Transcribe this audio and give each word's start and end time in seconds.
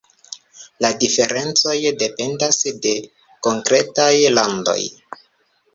La 0.85 0.89
diferencoj 1.03 1.75
dependas 2.05 2.59
de 2.87 2.95
konkretaj 3.49 4.13
landoj. 4.41 4.81